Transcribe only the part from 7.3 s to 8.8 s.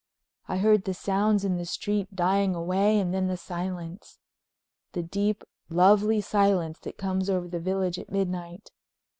the village at midnight.